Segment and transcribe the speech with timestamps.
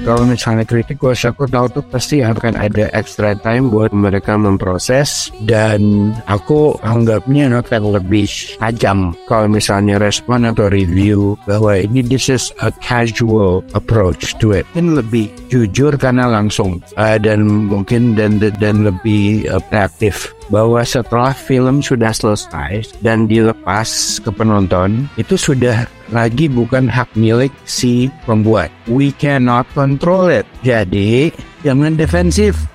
[0.00, 5.28] Kalau misalnya kritik, gue aku tahu tuh pasti akan ada extra time buat mereka memproses.
[5.44, 9.12] Dan aku anggapnya akan lebih tajam.
[9.28, 14.64] Kalau misalnya respon atau review bahwa ini this is a casual approach to it.
[14.72, 16.80] Mungkin lebih jujur karena langsung.
[16.96, 24.20] Uh, dan mungkin dan dan lebih uh, reaktif bahwa setelah film sudah selesai dan dilepas
[24.22, 28.68] ke penonton itu sudah lagi bukan hak milik si pembuat.
[28.90, 30.46] We cannot control it.
[30.66, 31.30] Jadi
[31.62, 32.69] jangan defensif.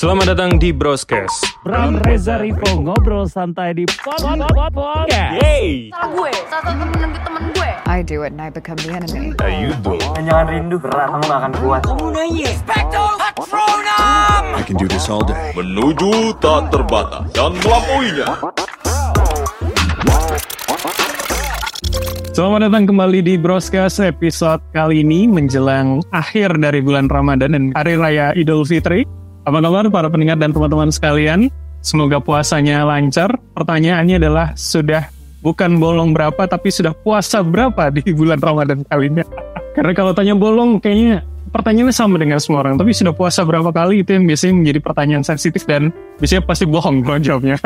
[0.00, 1.60] Selamat datang di Broscast.
[1.60, 5.12] Bram Reza Rivo ngobrol santai di podcast.
[5.12, 5.92] Yeay.
[5.92, 9.36] salah gue salah satu temen temen gue I do it and I become the enemy.
[9.44, 10.00] Ayo dong.
[10.16, 11.82] Jangan rindu berat, kamu gak akan kuat.
[14.56, 15.36] I can do this all day.
[15.52, 18.40] menuju tak terbatas dan melampauinya.
[22.32, 28.00] Selamat datang kembali di Broscast episode kali ini menjelang akhir dari bulan Ramadan dan Hari
[28.00, 29.20] Raya Idul Fitri.
[29.40, 31.48] Apa kabar para pendengar dan teman-teman sekalian?
[31.80, 33.40] Semoga puasanya lancar.
[33.56, 35.08] Pertanyaannya adalah sudah
[35.40, 39.24] bukan bolong berapa tapi sudah puasa berapa di bulan Ramadan kali ini?
[39.76, 41.24] Karena kalau tanya bolong kayaknya
[41.56, 42.76] pertanyaannya sama dengan semua orang.
[42.76, 45.88] Tapi sudah puasa berapa kali itu yang biasanya menjadi pertanyaan sensitif dan
[46.20, 47.56] biasanya pasti bohong kalau jawabnya.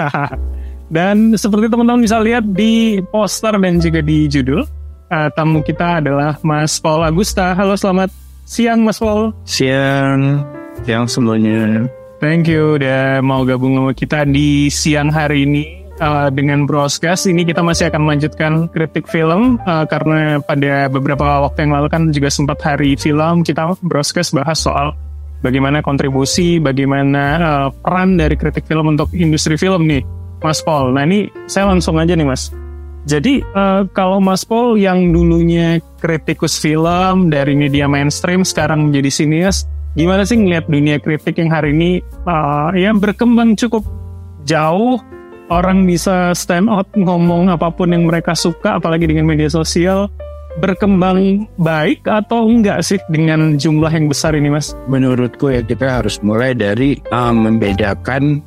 [0.95, 4.63] dan seperti teman-teman bisa lihat di poster dan juga di judul,
[5.11, 7.51] eh, tamu kita adalah Mas Paul Agusta.
[7.51, 8.15] Halo selamat
[8.47, 9.35] siang Mas Paul.
[9.43, 10.45] Siang,
[10.83, 11.87] siang semuanya.
[12.19, 15.63] Thank you udah mau gabung sama kita di siang hari ini
[16.01, 17.31] uh, dengan Broscast.
[17.31, 22.03] Ini kita masih akan melanjutkan kritik film uh, karena pada beberapa waktu yang lalu kan
[22.11, 24.97] juga sempat hari film kita Broscast bahas soal
[25.45, 30.01] bagaimana kontribusi, bagaimana uh, peran dari kritik film untuk industri film nih,
[30.41, 30.97] Mas Paul.
[30.97, 32.49] Nah ini saya langsung aja nih Mas.
[33.05, 39.69] Jadi uh, kalau Mas Paul yang dulunya kritikus film dari media mainstream sekarang menjadi sinias,
[39.95, 42.03] gimana sih ngeliat dunia kritik yang hari ini?
[42.27, 43.83] Uh, ya berkembang cukup
[44.47, 45.01] jauh.
[45.53, 50.09] Orang bisa stand out ngomong apa pun yang mereka suka apalagi dengan media sosial.
[50.63, 54.73] Berkembang baik atau enggak sih dengan jumlah yang besar ini mas?
[54.87, 58.41] Menurutku ya kita harus mulai dari uh, membedakan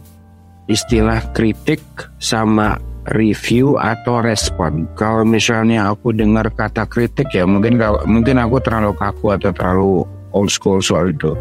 [0.72, 1.84] istilah kritik
[2.18, 2.80] sama
[3.16, 4.88] review atau respon.
[5.00, 10.04] Kalau misalnya aku dengar kata kritik ya mungkin kalau mungkin aku terlalu kaku atau terlalu
[10.38, 11.34] old school soal itu.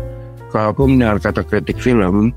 [0.48, 2.32] Kalau aku mendengar kata kritik film,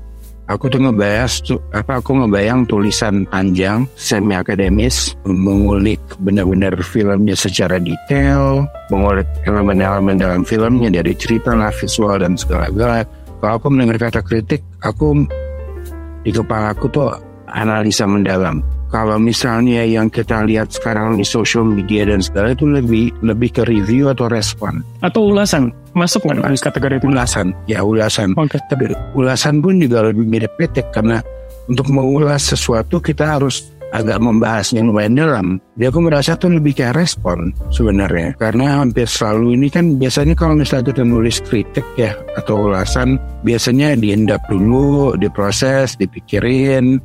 [0.50, 7.80] aku tuh ngebayang tuh apa aku ngebayang tulisan panjang semi akademis mengulik benar-benar filmnya secara
[7.80, 13.08] detail, mengulik elemen-elemen dalam filmnya dari cerita lah, visual dan segala-galanya.
[13.40, 15.24] Kalau aku mendengar kata kritik, aku
[16.26, 17.08] di kepala aku tuh
[17.48, 18.60] analisa mendalam.
[18.90, 23.62] Kalau misalnya yang kita lihat sekarang di social media dan segala itu lebih lebih ke
[23.70, 24.82] review atau respon.
[25.00, 28.34] atau ulasan masuk nggak di kategori itu Ulasan, ya ulasan.
[28.38, 28.58] Oke.
[28.70, 31.22] Tapi ulasan pun juga lebih mirip kritik karena
[31.66, 35.46] untuk mengulas sesuatu kita harus agak membahasnya lumayan dalam.
[35.74, 38.38] Jadi aku merasa tuh lebih kayak respon sebenarnya.
[38.38, 43.98] Karena hampir selalu ini kan biasanya kalau misalnya kita nulis kritik ya atau ulasan biasanya
[43.98, 47.02] diendap dulu, diproses, dipikirin.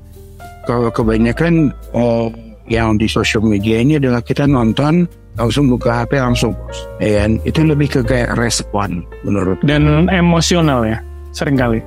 [0.66, 2.34] Kalau kebanyakan oh,
[2.66, 5.06] yang di social media ini adalah kita nonton
[5.38, 6.90] langsung buka HP langsung post.
[6.98, 10.98] Ya itu lebih ke kayak respon menurut dan emosional ya
[11.36, 11.84] sering kali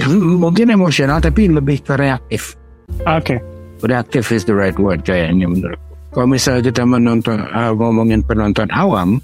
[0.42, 2.56] mungkin emosional tapi lebih ke reaktif.
[3.04, 3.36] oke
[3.84, 5.76] Reaktif is the right word kayaknya menurut.
[6.16, 9.20] Kalau misalnya kita menonton uh, ngomongin penonton awam,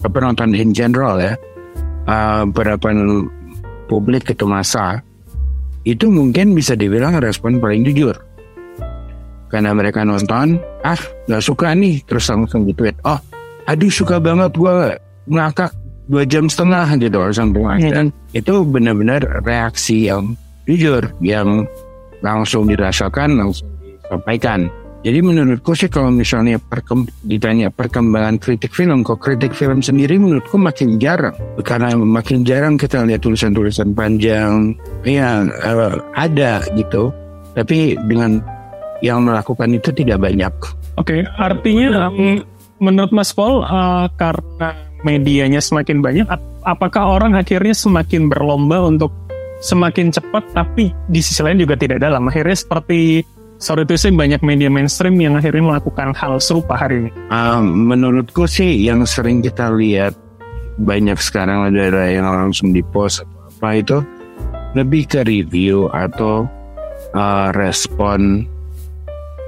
[0.00, 1.36] uh, penonton in general ya,
[2.08, 2.48] uh,
[3.92, 5.04] publik itu masa,
[5.84, 8.16] itu mungkin bisa dibilang respon paling jujur.
[9.52, 10.96] Karena mereka nonton, ah
[11.28, 13.20] nggak suka nih, terus langsung gitu oh
[13.68, 14.96] aduh suka banget gua
[15.28, 15.70] ngakak
[16.08, 18.08] dua jam setengah gitu or something like that.
[18.32, 21.68] Itu benar-benar reaksi yang jujur, yang
[22.24, 24.72] langsung dirasakan, langsung disampaikan.
[25.02, 30.54] Jadi menurutku sih kalau misalnya perkem, ditanya perkembangan kritik film, kok kritik film sendiri menurutku
[30.54, 31.34] makin jarang.
[31.66, 37.10] Karena makin jarang kita lihat tulisan-tulisan panjang, ya eh, ada gitu.
[37.58, 38.38] Tapi dengan
[39.02, 40.52] yang melakukan itu tidak banyak.
[40.96, 42.40] Oke, artinya um,
[42.78, 49.10] menurut Mas Paul uh, karena medianya semakin banyak, ap- apakah orang akhirnya semakin berlomba untuk
[49.62, 52.30] semakin cepat, tapi di sisi lain juga tidak dalam.
[52.30, 53.22] Akhirnya seperti
[53.62, 57.10] sorry to say banyak media mainstream yang akhirnya melakukan hal serupa hari ini.
[57.30, 60.18] Ah, menurutku sih yang sering kita lihat
[60.82, 63.98] banyak sekarang ada yang langsung di post apa itu
[64.74, 66.48] lebih ke review atau
[67.14, 68.48] uh, respon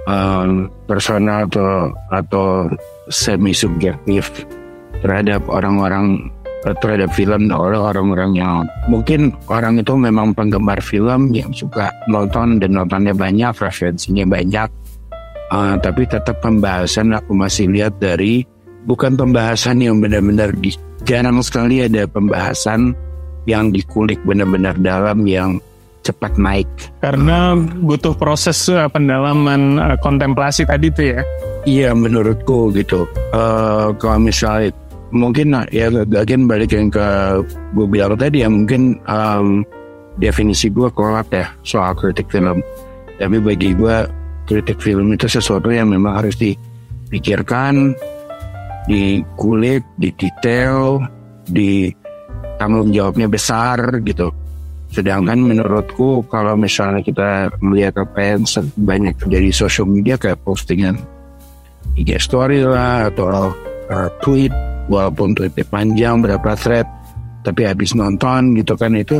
[0.08, 2.46] um, personal atau atau
[3.08, 4.30] semi subjektif
[5.04, 6.32] terhadap orang-orang
[6.64, 12.56] eh, terhadap film oleh orang-orang yang mungkin orang itu memang penggemar film yang suka nonton
[12.60, 14.68] dan nontonnya banyak referensinya banyak.
[15.52, 18.42] Uh, tapi tetap pembahasan aku masih lihat dari
[18.88, 20.50] bukan pembahasan yang benar-benar
[21.04, 22.96] jarang sekali ada pembahasan
[23.44, 25.60] yang dikulik benar-benar dalam yang
[26.04, 26.68] cepat naik
[27.00, 31.20] Karena butuh proses uh, pendalaman uh, kontemplasi tadi tuh ya.
[31.64, 33.08] Iya menurutku gitu.
[33.32, 34.68] Eh kalau misalnya
[35.14, 37.08] mungkin nah, ya bagian balik yang ke
[37.72, 39.64] gue bilang tadi ya mungkin em,
[40.20, 42.60] definisi gue kolot ya soal kritik film.
[43.16, 43.96] Tapi bagi gue
[44.44, 47.96] kritik film itu sesuatu yang memang harus dipikirkan,
[48.90, 51.00] dikulik, didetail,
[51.48, 51.88] di
[52.60, 54.28] tanggung jawabnya besar gitu.
[54.94, 58.46] Sedangkan menurutku kalau misalnya kita melihat apa yang
[58.78, 60.94] banyak terjadi di social media kayak postingan
[61.98, 63.50] IG story lah atau
[63.90, 64.54] uh, tweet
[64.86, 66.86] walaupun tweetnya panjang berapa thread
[67.42, 69.18] tapi habis nonton gitu kan itu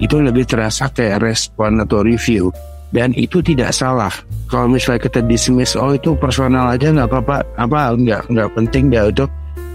[0.00, 2.48] itu lebih terasa kayak respon atau review.
[2.90, 4.10] Dan itu tidak salah.
[4.50, 9.06] Kalau misalnya kita dismiss oh itu personal aja nggak apa-apa apa nggak nggak penting dia
[9.06, 9.28] itu.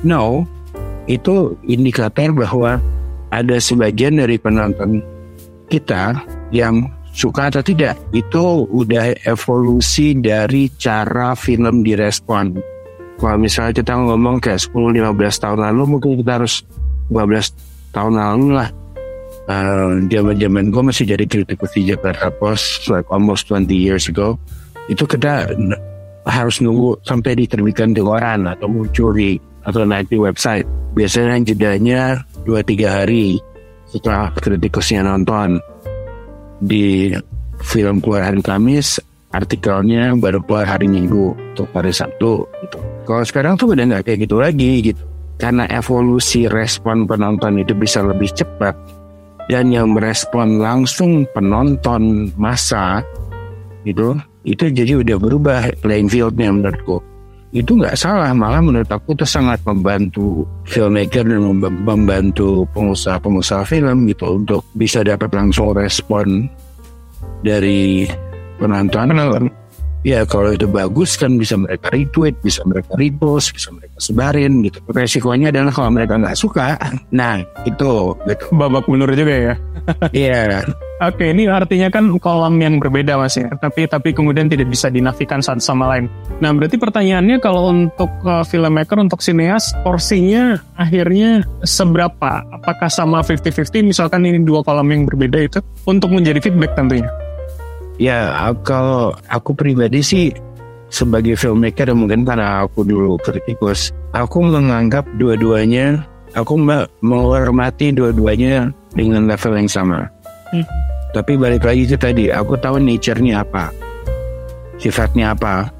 [0.03, 0.43] No
[1.05, 2.81] itu indikator bahwa
[3.31, 4.99] ada sebagian dari penonton
[5.67, 6.17] kita
[6.53, 12.59] yang suka atau tidak itu udah evolusi dari cara film direspon.
[13.15, 16.67] Kalau misalnya kita ngomong kayak 10-15 tahun lalu mungkin kita harus
[17.07, 18.69] 15 tahun lalu lah.
[20.11, 24.35] Zaman zaman gue masih jadi kritikus di Jakarta Post like almost 20 years ago.
[24.91, 25.55] Itu kita
[26.27, 30.67] harus nunggu sampai diterbitkan di koran atau muncul di atau naik di website.
[30.97, 33.39] Biasanya jedanya 2-3 hari
[33.95, 35.55] setelah kritikusnya nonton
[36.59, 37.15] di
[37.63, 38.99] film keluar hari Kamis
[39.31, 42.79] artikelnya baru keluar hari Minggu untuk hari Sabtu gitu.
[43.07, 45.03] Kalau sekarang tuh udah nggak kayak gitu lagi gitu.
[45.35, 48.75] Karena evolusi respon penonton itu bisa lebih cepat
[49.51, 53.03] dan yang merespon langsung penonton masa
[53.85, 56.97] gitu itu jadi udah berubah playing fieldnya menurutku
[57.55, 64.11] itu nggak salah malah menurut aku itu sangat membantu filmmaker dan mem- membantu pengusaha-pengusaha film
[64.11, 66.51] gitu untuk bisa dapat langsung respon
[67.47, 68.03] dari
[68.59, 69.07] penonton.
[70.05, 74.77] Ya kalau itu bagus kan bisa mereka retweet, bisa mereka repost, bisa mereka sebarin gitu.
[74.91, 76.77] Resikonya adalah kalau mereka nggak suka,
[77.09, 78.45] nah itu gitu.
[78.53, 79.55] Babak belur juga ya.
[80.13, 80.61] Iya,
[81.03, 85.43] Oke, ini artinya kan kolom yang berbeda mas ya, tapi tapi kemudian tidak bisa dinafikan
[85.43, 86.07] satu sama lain.
[86.39, 92.47] Nah, berarti pertanyaannya kalau untuk uh, filmmaker, untuk sineas, porsinya akhirnya seberapa?
[92.47, 93.91] Apakah sama 50-50?
[93.91, 97.11] Misalkan ini dua kolom yang berbeda itu untuk menjadi feedback tentunya.
[97.99, 98.31] Ya,
[98.63, 100.31] kalau aku pribadi sih
[100.87, 106.07] sebagai filmmaker mungkin karena aku dulu kritikus, aku menganggap dua-duanya,
[106.39, 110.14] aku me- menghormati dua-duanya dengan level yang sama.
[111.15, 113.71] Tapi balik lagi ke tadi, aku tahu nature-nya apa,
[114.75, 115.71] sifatnya apa.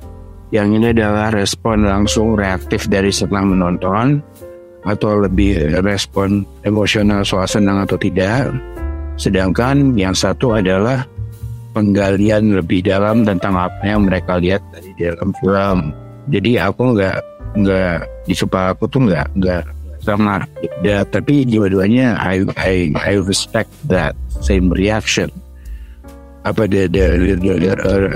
[0.55, 4.23] Yang ini adalah respon langsung reaktif dari setelah menonton,
[4.85, 8.53] atau lebih respon emosional soal senang atau tidak.
[9.19, 11.03] Sedangkan yang satu adalah
[11.75, 15.91] penggalian lebih dalam tentang apa yang mereka lihat dari dalam film.
[16.31, 17.17] Jadi aku nggak
[17.55, 19.63] nggak di aku tuh nggak nggak
[20.05, 20.45] sama.
[20.85, 24.13] Ya, tapi dua-duanya I, I I respect that
[24.45, 25.33] same reaction.
[26.45, 27.17] Apa the, the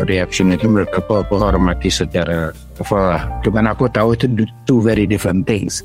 [0.06, 2.54] reaction itu mereka aku, hormati secara
[2.94, 3.24] lah.
[3.42, 4.30] Cuman aku tahu itu
[4.70, 5.82] two very different things.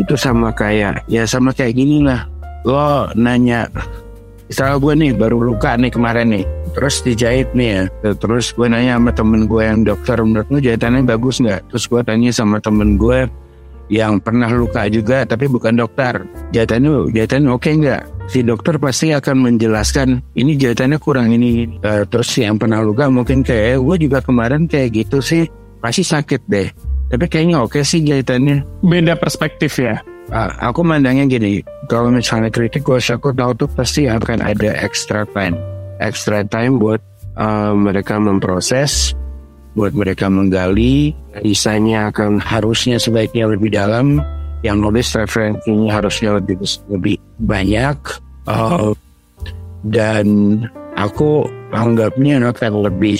[0.00, 2.24] Itu sama kayak ya sama kayak gini lah.
[2.64, 3.68] Lo nanya
[4.52, 6.44] misalnya gue nih baru luka nih kemarin nih
[6.76, 11.08] terus dijahit nih ya terus gue nanya sama temen gue yang dokter menurut lu jahitannya
[11.08, 13.32] bagus nggak terus gue tanya sama temen gue
[13.90, 16.22] yang pernah luka juga tapi bukan dokter.
[16.54, 18.02] Jahitannya jahitannya oke nggak?
[18.30, 23.42] Si dokter pasti akan menjelaskan ini jahitannya kurang ini Eh, terus yang pernah luka mungkin
[23.42, 25.46] kayak "Eh, gue juga kemarin kayak gitu sih
[25.82, 26.68] pasti sakit deh.
[27.12, 28.64] Tapi kayaknya oke sih jahitannya.
[28.80, 30.00] Beda perspektif ya.
[30.32, 31.60] Ah, aku mandangnya gini,
[31.90, 35.58] kalau misalnya kritik, gue aku tahu tuh pasti akan ada extra time,
[36.00, 37.02] extra time buat
[37.36, 39.12] uh, mereka memproses,
[39.72, 44.20] buat mereka menggali, desainnya akan harusnya sebaiknya lebih dalam,
[44.60, 46.60] yang nulis referensinya harusnya lebih
[46.92, 47.96] lebih banyak,
[48.46, 48.92] uh,
[49.88, 50.26] dan
[50.94, 53.18] aku anggapnya akan lebih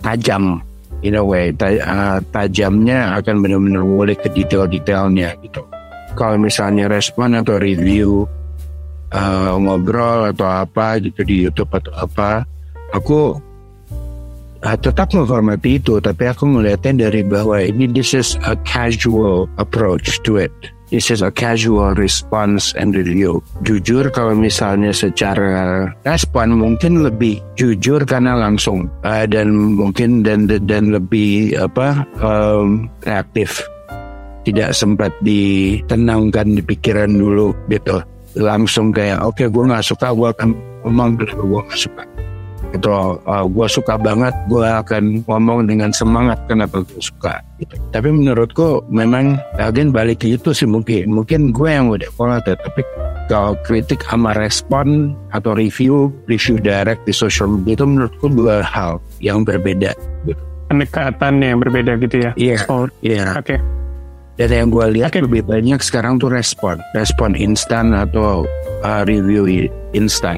[0.00, 0.62] tajam
[1.02, 1.50] in a way.
[1.52, 5.62] Ta- uh, tajamnya akan benar-benar mulai ke detail-detailnya gitu.
[6.14, 8.26] Kalau misalnya respon atau review
[9.14, 12.42] uh, ngobrol atau apa gitu di YouTube atau apa
[12.90, 13.36] aku
[14.64, 20.18] uh, tetap menghormati itu, tapi aku melihatnya dari bahwa ini this is a casual approach
[20.26, 20.52] to it.
[20.88, 23.44] This is a casual response and review.
[23.60, 30.88] Jujur kalau misalnya secara respon mungkin lebih jujur karena langsung uh, dan mungkin dan dan
[30.88, 33.60] lebih apa um, reaktif.
[34.48, 38.00] Tidak sempat ditenangkan di pikiran dulu gitu.
[38.40, 40.56] Langsung kayak oke okay, gue nggak suka gue akan
[40.88, 42.17] ngomong gue nggak suka
[42.76, 47.72] itu uh, gue suka banget gue akan ngomong dengan semangat kenapa gue suka gitu.
[47.96, 52.84] tapi menurutku memang again balik itu sih mungkin mungkin gue yang udah pola tapi
[53.32, 59.00] kalau kritik sama respon atau review review direct di social media itu menurutku dua hal
[59.24, 59.96] yang berbeda
[60.28, 60.42] gitu.
[60.68, 63.58] pendekatan yang berbeda gitu ya iya oh, iya oke okay.
[64.36, 65.24] dan yang gue lihat okay.
[65.24, 68.44] lebih banyak sekarang tuh respon respon instan atau
[68.84, 69.48] uh, review
[69.96, 70.36] instan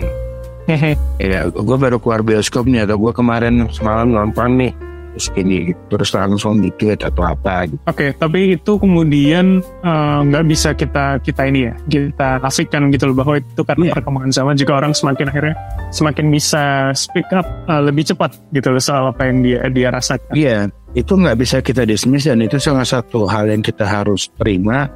[1.22, 4.72] ya gue baru keluar bioskop nih atau gue kemarin semalam nonton nih
[5.10, 7.82] terus ini terus langsung dikit atau apa gitu.
[7.84, 12.88] Oke, okay, tapi itu kemudian eh, nggak uh, bisa kita kita ini ya kita nafikan
[12.94, 13.94] gitu loh bahwa itu karena yeah.
[13.98, 15.54] perkembangan zaman jika orang semakin akhirnya
[15.90, 20.32] semakin bisa speak up uh, lebih cepat gitu loh soal apa yang dia dia rasakan.
[20.32, 24.30] Iya, yeah, itu nggak bisa kita dismiss dan itu salah satu hal yang kita harus
[24.38, 24.86] terima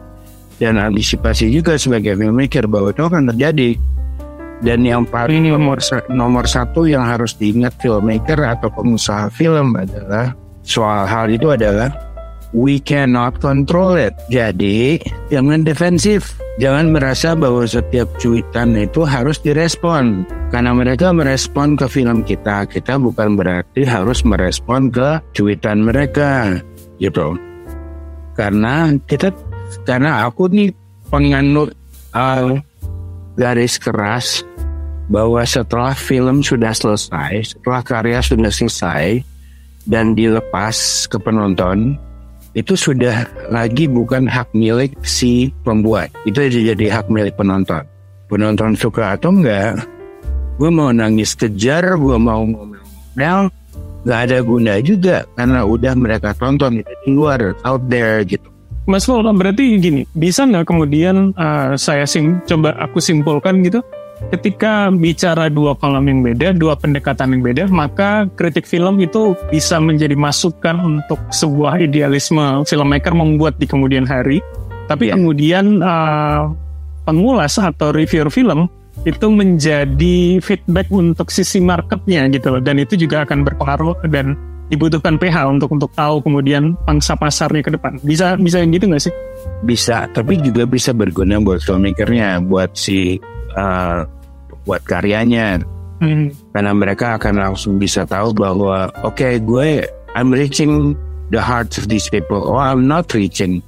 [0.62, 3.74] dan antisipasi juga sebagai filmmaker bahwa itu akan terjadi
[4.64, 5.78] dan yang paling nomor
[6.08, 10.32] nomor satu yang harus diingat filmmaker atau pengusaha film adalah
[10.64, 11.92] soal hal itu adalah
[12.56, 14.16] we cannot control it.
[14.32, 14.96] Jadi
[15.28, 16.38] jangan defensif.
[16.54, 20.22] Jangan merasa bahwa setiap cuitan itu harus direspon.
[20.54, 22.64] Karena mereka merespon ke film kita.
[22.70, 26.62] Kita bukan berarti harus merespon ke cuitan mereka.
[27.02, 27.34] Gitu.
[28.38, 29.34] Karena kita,
[29.82, 30.70] karena aku nih
[31.10, 31.74] penganut
[32.14, 32.54] uh,
[33.34, 34.46] garis keras
[35.08, 39.20] bahwa setelah film sudah selesai, setelah karya sudah selesai
[39.84, 42.00] dan dilepas ke penonton,
[42.56, 46.08] itu sudah lagi bukan hak milik si pembuat.
[46.24, 47.84] Itu jadi hak milik penonton.
[48.30, 49.84] Penonton suka atau enggak,
[50.56, 53.52] gue mau nangis kejar, gue mau ngomel,
[54.04, 58.48] nggak ada guna juga karena udah mereka tonton itu di luar, out there gitu.
[58.84, 63.80] Mas Paul, berarti gini, bisa nggak kemudian uh, saya sim coba aku simpulkan gitu,
[64.32, 69.76] ketika bicara dua kolom yang beda, dua pendekatan yang beda, maka kritik film itu bisa
[69.82, 74.40] menjadi masukan untuk sebuah idealisme filmmaker membuat di kemudian hari.
[74.84, 75.16] Tapi yeah.
[75.16, 76.52] kemudian uh,
[77.08, 78.68] pengulas atau reviewer film
[79.04, 84.38] itu menjadi feedback untuk sisi marketnya gitu loh, dan itu juga akan berpengaruh dan
[84.72, 88.00] dibutuhkan PH untuk untuk tahu kemudian pangsa pasarnya ke depan.
[88.00, 89.12] Bisa bisa gitu nggak sih?
[89.64, 93.20] Bisa, tapi juga bisa berguna buat filmmakernya, buat si
[93.56, 94.08] uh,
[94.64, 95.62] buat karyanya.
[96.02, 96.34] Hmm.
[96.50, 99.86] Karena mereka akan langsung bisa tahu bahwa oke okay, gue
[100.18, 100.98] I'm reaching
[101.30, 102.42] the hearts of these people.
[102.42, 103.62] Or I'm not reaching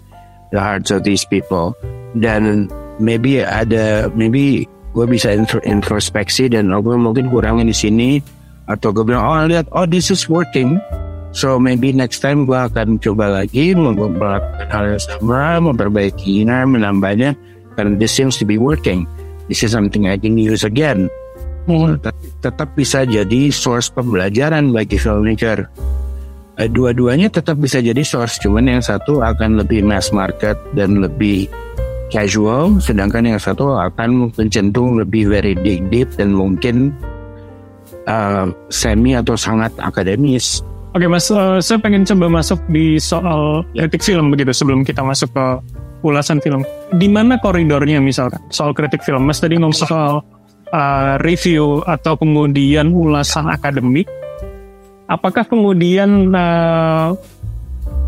[0.51, 1.77] the hearts of these people.
[2.19, 5.33] Dan maybe ada maybe gue bisa
[5.65, 8.11] introspeksi dan oh, gue mungkin kurangin di sini.
[8.67, 10.83] Atau gue bilang oh lihat oh this is working.
[11.37, 17.37] So maybe next time gue akan coba lagi melakukan hal yang sama memperbaikinya menambahnya
[17.77, 19.05] karena this seems to be working
[19.47, 21.11] this is something I can use again
[21.67, 21.99] hmm.
[21.99, 25.67] tetap, tetap bisa jadi source pembelajaran bagi filmmaker
[26.59, 31.51] uh, dua-duanya tetap bisa jadi source cuman yang satu akan lebih mass market dan lebih
[32.11, 36.95] casual sedangkan yang satu akan mencentung lebih very deep, deep dan mungkin
[38.07, 40.63] uh, semi atau sangat akademis.
[40.97, 45.29] Oke mas, uh, saya pengen coba masuk di soal kritik film begitu sebelum kita masuk
[45.35, 45.47] ke
[46.01, 46.65] ulasan film.
[46.95, 49.27] Di mana koridornya misalkan soal kritik film?
[49.27, 50.23] Mas tadi ngomong soal
[50.71, 54.07] uh, review atau kemudian ulasan akademik.
[55.11, 57.15] Apakah kemudian uh,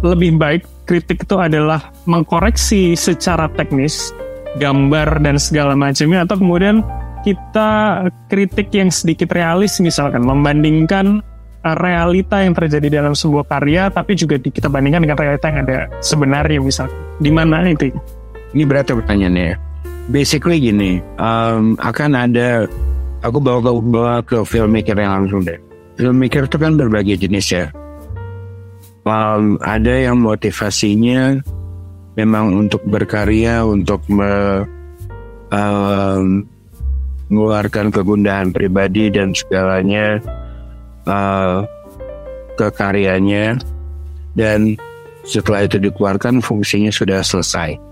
[0.03, 4.15] lebih baik kritik itu adalah mengkoreksi secara teknis
[4.59, 6.81] gambar dan segala macamnya atau kemudian
[7.27, 11.21] kita kritik yang sedikit realis misalkan membandingkan
[11.67, 15.61] uh, realita yang terjadi dalam sebuah karya tapi juga di, kita bandingkan dengan realita yang
[15.67, 16.89] ada sebenarnya misal
[17.21, 17.93] di mana itu
[18.57, 19.69] ini berarti pertanyaannya
[20.09, 22.65] basically gini um, akan ada
[23.21, 25.59] aku bawa ke, bawa ke filmmaker yang langsung deh.
[26.01, 27.67] Filmmaker itu kan berbagai jenis ya.
[29.09, 31.41] Um, ada yang motivasinya
[32.15, 34.65] memang untuk berkarya untuk me,
[35.49, 36.45] um,
[37.29, 40.21] mengeluarkan kegundahan pribadi dan segalanya
[41.09, 41.65] uh,
[42.57, 43.57] ke karyanya
[44.37, 44.77] dan
[45.25, 47.88] setelah itu dikeluarkan fungsinya sudah selesai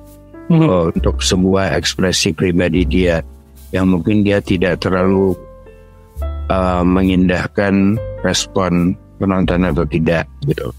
[0.50, 0.66] hmm.
[0.66, 3.22] uh, untuk sebuah ekspresi pribadi dia
[3.74, 5.34] yang mungkin dia tidak terlalu
[6.50, 10.70] uh, mengindahkan respon penonton atau tidak gitu.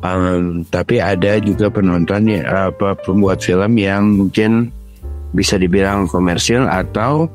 [0.00, 4.72] Um, tapi ada juga penonton ya, apa pembuat film yang mungkin
[5.36, 7.28] bisa dibilang komersil atau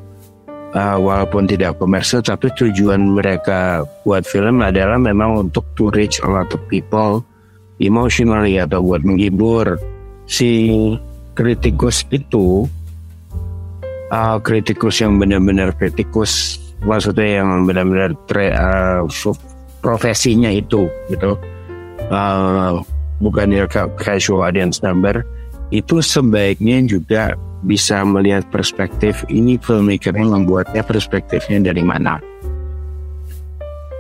[0.76, 6.28] uh, walaupun tidak komersil tapi tujuan mereka buat film adalah memang untuk to reach a
[6.28, 7.24] lot of people
[7.80, 9.80] emotionally atau buat menghibur
[10.26, 10.74] si
[11.36, 12.66] kritikus itu
[14.10, 18.16] uh, kritikus yang benar-benar kritikus maksudnya yang benar-benar
[18.56, 19.04] uh,
[19.84, 21.38] profesinya itu gitu.
[22.10, 22.82] Uh,
[23.20, 23.66] bukan ya
[24.00, 25.24] casual audience number
[25.74, 27.34] itu sebaiknya juga
[27.66, 32.22] bisa melihat perspektif ini filmmaker yang membuatnya perspektifnya dari mana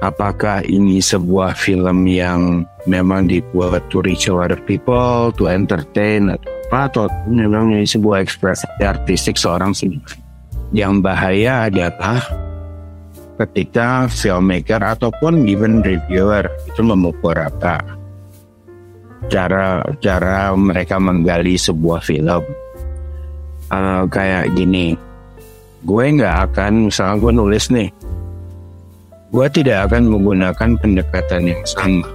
[0.04, 4.36] apakah ini sebuah film yang memang dibuat to reach a
[4.68, 10.18] people to entertain atau apa atau memang ini sebuah ekspresi artistik seorang sendiri
[10.74, 12.25] yang bahaya adalah
[13.38, 17.84] ketika filmmaker ataupun even reviewer itu memukul rata.
[19.30, 22.44] Cara cara mereka menggali sebuah film.
[23.70, 24.98] Uh, kayak gini.
[25.86, 27.90] Gue nggak akan misalnya gue nulis nih
[29.34, 32.05] gue tidak akan menggunakan pendekatan yang sama.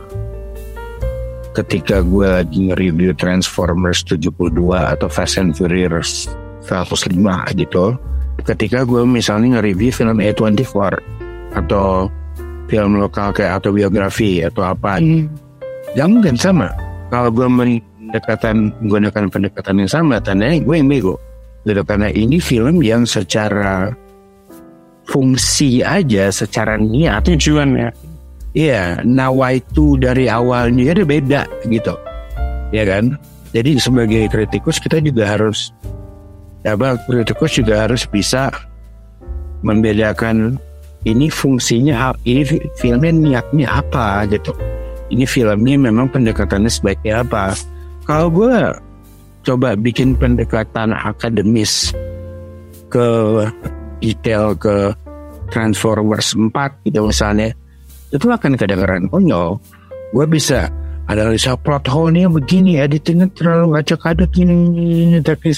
[1.51, 6.31] Ketika gue lagi nge-review Transformers 72 atau Fast and Furious
[6.63, 7.19] 105
[7.59, 7.99] gitu
[8.45, 10.97] ketika gue misalnya nge-review film A24
[11.57, 12.09] atau
[12.71, 15.27] film lokal kayak autobiografi atau apa hmm.
[15.99, 16.71] ya mungkin sama.
[17.11, 21.19] Kalau gue pendekatan menggunakan pendekatan yang sama tandanya gue yang bego.
[21.67, 23.93] Gitu karena ini film yang secara
[25.11, 27.27] fungsi aja secara niat.
[27.27, 27.91] Tujuan ya.
[28.51, 31.95] Iya nawa itu dari awalnya ada beda gitu.
[32.71, 33.19] Ya kan?
[33.51, 35.75] Jadi sebagai kritikus kita juga harus
[36.63, 38.55] apa kritikus juga harus bisa
[39.67, 40.61] membedakan
[41.03, 42.47] ini fungsinya ini
[42.79, 44.55] filmnya niatnya apa gitu.
[45.11, 47.59] Ini filmnya memang pendekatannya sebaiknya apa.
[48.07, 48.55] Kalau gue
[49.43, 51.91] coba bikin pendekatan akademis
[52.91, 53.07] ke
[54.01, 54.93] detail ke
[55.53, 56.53] Transformers 4
[56.89, 57.53] gitu misalnya
[58.11, 59.61] itu akan kedengaran konyol
[60.11, 60.67] gue bisa
[61.07, 64.57] analisa plot hole-nya begini editingnya terlalu ngacak-adek ini,
[65.11, 65.55] ini tapi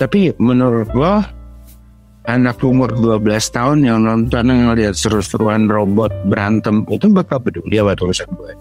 [0.00, 1.14] tapi menurut gue
[2.28, 3.20] anak umur 12
[3.52, 8.52] tahun yang nonton yang lihat seru-seruan robot berantem itu bakal peduli apa tulisan gue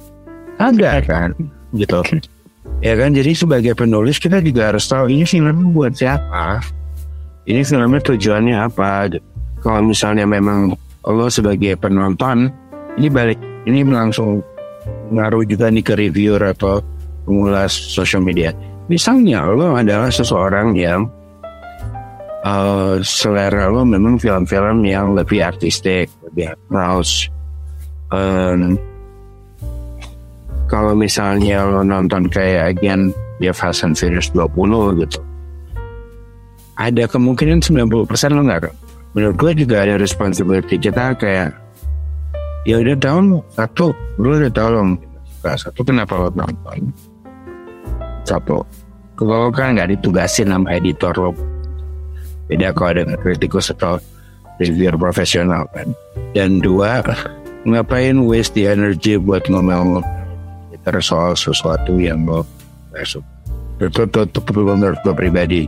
[0.60, 1.32] ada kan?
[1.72, 2.00] Gitu.
[2.84, 3.16] Ya kan?
[3.16, 6.60] Jadi sebagai penulis kita juga harus tahu ini film buat siapa
[7.48, 9.08] ini filmnya tujuannya apa?
[9.60, 10.76] Kalau misalnya memang
[11.08, 12.52] lo sebagai penonton
[13.00, 14.44] ini balik ini langsung
[15.10, 16.84] ngaruh juga nih ke reviewer atau
[17.24, 18.52] pengulas social media.
[18.90, 21.08] Misalnya lo adalah seseorang yang
[22.44, 27.30] uh, selera lo memang film-film yang lebih artistik lebih house.
[28.10, 28.76] Um,
[30.66, 33.14] kalau misalnya lo nonton kayak again
[33.56, 35.29] Fast and Furious 20 gitu
[36.80, 38.72] ada kemungkinan 90% lo nggak
[39.12, 41.52] menurut gue juga ada responsibility kita kayak
[42.64, 43.88] ya udah tahu satu.
[44.16, 44.84] Lo udah tahu lo
[45.44, 46.92] satu kenapa lo nonton
[48.28, 48.62] satu
[49.20, 51.32] kalau kan nggak ditugasin sama editor lo.
[52.48, 54.00] Beda kalau ada kritikus atau
[54.58, 55.92] reviewer profesional kan.
[56.32, 57.04] Dan dua
[57.68, 60.00] ngapain waste the energy buat ngomong
[60.72, 62.48] kita soal sesuatu yang lo
[63.04, 65.68] suka itu perlu menurut pribadi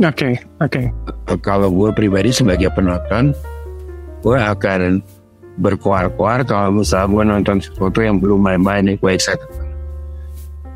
[0.00, 0.34] Oke, okay,
[0.64, 0.80] oke.
[1.28, 1.36] Okay.
[1.44, 3.36] Kalau gue pribadi sebagai penonton,
[4.24, 5.04] gue akan
[5.60, 9.44] berkuar-kuar kalau misalnya gue nonton sesuatu yang belum main-main nih gue excited.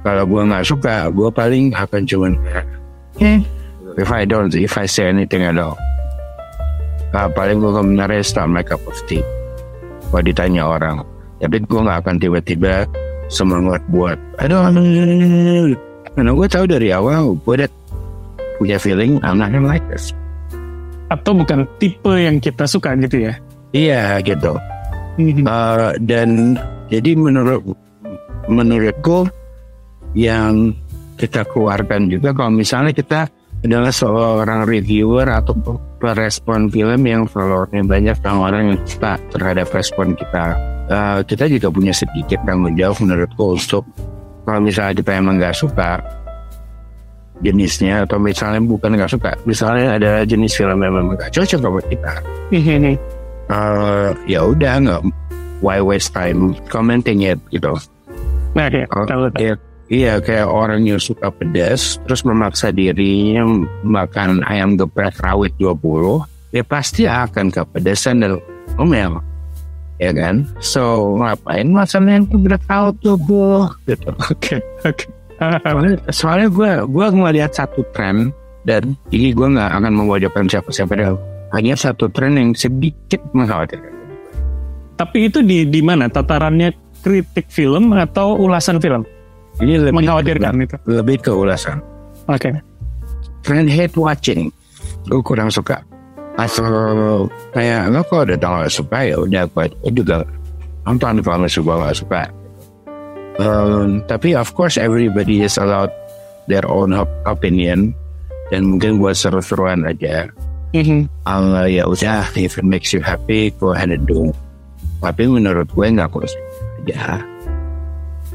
[0.04, 2.37] Kalau gue nggak suka, gue paling akan cuman
[3.24, 3.40] eh,
[3.96, 5.80] if I don't, if I say anything at all.
[7.16, 9.24] Nah, paling gue sebenarnya start my cup of tea.
[10.12, 11.00] Kalau ditanya orang,
[11.40, 12.84] tapi gue nggak akan tiba-tiba
[13.32, 14.68] semangat buat, aduh,
[16.12, 17.70] karena gue tahu dari awal gue udah
[18.58, 20.14] punya feeling I'm not gonna like this.
[21.12, 23.34] Atau bukan tipe yang kita suka gitu ya?
[23.74, 24.56] Iya gitu.
[25.46, 26.58] uh, dan
[26.90, 27.62] jadi menurut
[28.50, 29.30] menurutku
[30.14, 30.74] yang
[31.18, 33.30] kita keluarkan juga kalau misalnya kita
[33.64, 35.56] adalah seorang reviewer atau
[36.12, 40.52] respon film yang followernya banyak orang yang suka terhadap respon kita
[40.92, 43.84] uh, kita juga punya sedikit tanggung jawab menurutku untuk
[44.44, 45.96] kalau misalnya kita emang nggak suka
[47.42, 51.81] jenisnya atau misalnya bukan nggak suka misalnya ada jenis film yang memang gak cocok sama
[51.90, 52.12] kita.
[53.51, 55.03] Uh, ya udah nggak
[55.59, 57.75] why waste time commenting it gitu.
[58.55, 59.55] Nah ya, uh, ya,
[59.90, 66.62] iya kayak orang yang suka pedas terus memaksa dirinya makan ayam geprek rawit 20 ya
[66.62, 68.38] pasti akan kepedesan dan
[68.79, 69.18] omel
[69.99, 70.47] ya kan?
[70.62, 74.11] So ngapain masalah yang udah tahu tuh bu gitu.
[74.31, 75.23] Oke, oke.
[75.40, 78.31] Soalnya, soalnya gue gue ngeliat satu tren
[78.64, 81.11] dan ini gue nggak akan mewajibkan siapa-siapa deh
[81.55, 83.92] hanya satu tren yang sedikit mengkhawatirkan.
[84.94, 86.07] Tapi itu di di mana?
[86.07, 86.70] Tatarannya
[87.03, 89.03] kritik film atau ulasan film?
[89.62, 90.77] ini lebih Mengkhawatirkan itu.
[90.90, 91.79] lebih ke ulasan.
[92.27, 92.51] Oke.
[93.47, 94.51] trend hate watching.
[95.07, 95.79] Gue kurang suka.
[96.35, 100.27] Atau kayak lo kok udah tau suka ya udah gue juga
[100.83, 102.20] nonton kalau suka gak suka
[103.35, 105.90] Um, tapi of course everybody is allowed
[106.47, 107.94] their own op- opinion.
[108.53, 110.29] Dan mungkin buat seru-seruan aja.
[110.75, 111.07] Mhm.
[111.23, 114.35] uh, ya udah if it makes you happy go ahead and do.
[114.99, 116.35] Tapi menurut gue nggak kurus
[116.83, 117.23] aja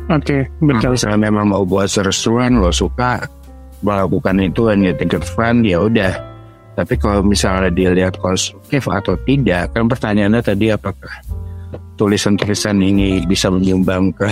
[0.09, 0.91] Oke, Kalau betul.
[0.97, 3.29] misalnya memang mau buat seru-seruan lo suka
[3.85, 6.17] melakukan itu and you think it's fun ya udah.
[6.73, 11.13] Tapi kalau misalnya dilihat konstruktif atau tidak kan pertanyaannya tadi apakah
[11.99, 14.25] tulisan-tulisan ini bisa menyumbang ke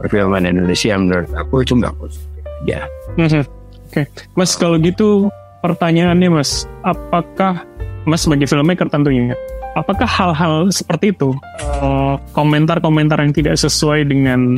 [0.00, 2.80] perfilman Indonesia menurut aku itu nggak positif aja
[3.18, 3.42] Mhm.
[3.90, 4.06] Oke,
[4.38, 5.26] Mas kalau gitu
[5.66, 7.66] pertanyaannya Mas, apakah
[8.06, 9.34] Mas sebagai filmmaker tentunya,
[9.74, 14.54] apakah hal-hal seperti itu eh, komentar-komentar yang tidak sesuai dengan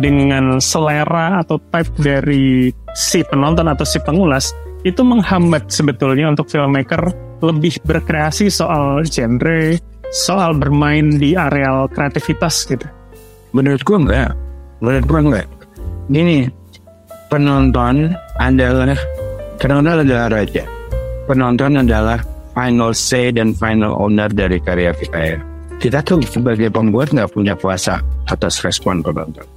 [0.00, 7.12] dengan selera atau type dari si penonton atau si pengulas itu menghambat sebetulnya untuk filmmaker
[7.44, 9.76] lebih berkreasi soal genre,
[10.08, 12.88] soal bermain di areal kreativitas gitu.
[13.52, 14.32] menurut gue enggak
[14.80, 15.46] menurut gue enggak
[16.10, 16.38] gini
[17.28, 18.96] penonton adalah
[19.60, 20.64] penonton adalah raja
[21.24, 22.18] penonton adalah
[22.56, 25.38] final say dan final owner dari karya kita ya
[25.80, 29.48] kita tuh sebagai pembuat nggak punya kuasa atas respon penonton.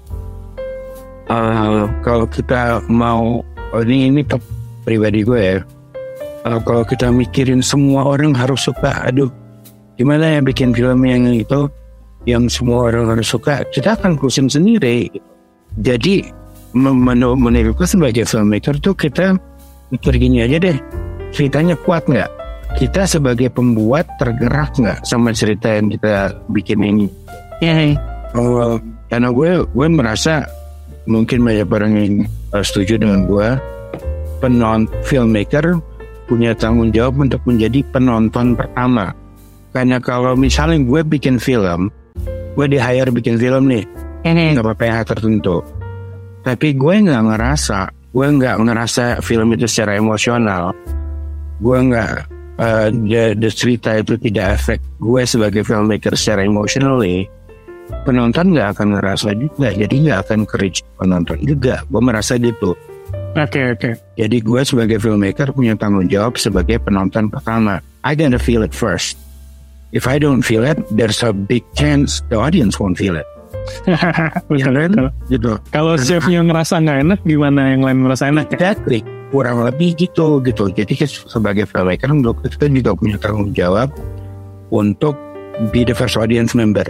[1.27, 3.43] Eh, kalau kita mau
[3.75, 4.21] ini ini
[4.87, 5.59] pribadi gue ya.
[6.47, 9.27] Eh, kalau kita mikirin semua orang harus suka aduh
[9.99, 11.67] gimana ya bikin film yang itu
[12.23, 15.11] yang semua orang harus suka kita akan pusing sendiri.
[15.79, 16.23] Jadi
[16.75, 19.35] men- men- menurutku sebagai filmmaker tuh kita
[19.91, 20.77] mikir gini aja deh.
[21.33, 22.29] Ceritanya kuat nggak?
[22.77, 27.07] Kita sebagai pembuat tergerak nggak sama cerita yang kita bikin ini?
[28.33, 28.81] Oh,
[29.13, 30.41] karena gue gue merasa
[31.05, 32.13] mungkin banyak orang yang
[32.55, 33.49] uh, setuju dengan gue.
[34.41, 35.79] Penon filmmaker
[36.27, 39.13] punya tanggung jawab untuk menjadi penonton pertama.
[39.73, 41.93] Karena kalau misalnya gue bikin film
[42.53, 43.83] gue di hire bikin film nih.
[44.23, 45.59] Nggak apa PH tertentu.
[46.43, 47.79] Tapi gue nggak ngerasa
[48.13, 50.71] gue nggak ngerasa film itu secara emosional.
[51.57, 52.09] Gue nggak
[52.61, 57.25] uh, the, the cerita itu tidak efek gue sebagai filmmaker secara emotionally
[58.07, 61.81] penonton nggak akan ngerasa juga jadi nggak akan ke reach penonton juga.
[61.89, 62.77] Gue merasa gitu.
[63.33, 63.97] Oke oke.
[64.13, 67.81] jadi gue sebagai filmmaker punya tanggung jawab sebagai penonton pertama.
[68.05, 69.17] I gotta feel it first
[69.93, 73.27] if I don't feel it there's a big chance the audience won't feel it.
[74.51, 75.13] Ya kan?
[75.31, 75.55] Gitu.
[75.71, 78.51] Kalau chefnya ngerasa nggak enak, gimana yang lain merasa enak?
[78.51, 78.99] exactly.
[79.31, 80.67] Kurang lebih gitu gitu.
[80.67, 83.89] Jadi sebagai filmmaker menurut kita juga punya tanggung jawab
[84.69, 85.15] untuk
[85.71, 86.83] be the first audience member.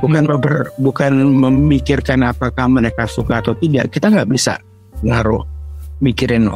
[0.00, 3.92] Bukan member- bukan memikirkan apakah mereka suka atau tidak.
[3.92, 4.56] Kita nggak bisa
[5.04, 5.44] ngaruh
[6.00, 6.48] mikirin